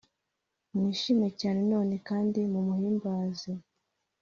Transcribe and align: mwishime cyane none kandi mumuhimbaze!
mwishime 0.75 1.27
cyane 1.39 1.61
none 1.73 1.95
kandi 2.07 2.39
mumuhimbaze! 2.51 3.51